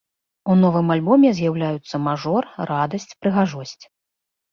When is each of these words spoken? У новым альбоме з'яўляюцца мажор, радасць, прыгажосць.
У 0.51 0.53
новым 0.61 0.87
альбоме 0.93 1.29
з'яўляюцца 1.39 1.95
мажор, 2.07 2.43
радасць, 2.71 3.07
прыгажосць. 3.21 3.83